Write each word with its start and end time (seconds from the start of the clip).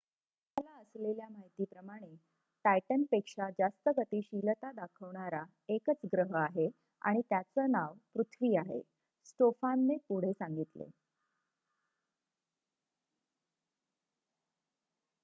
आम्हाला 0.57 0.79
असलेल्या 0.81 1.27
माहितीप्रमाणे 1.29 2.07
टायटनपेक्षा 2.65 3.49
जास्त 3.59 3.89
गतिशीलता 3.97 4.71
दाखवणारा 4.71 5.43
एकच 5.69 6.05
ग्रह 6.13 6.35
आहे 6.37 6.67
आणि 7.01 7.21
त्याचे 7.29 7.65
नाव 7.67 7.93
पृथ्वी 8.15 8.55
आहे 8.57 8.81
स्टोफानने 9.25 9.97
पुढे 10.07 10.31
सांगितले 10.33 10.89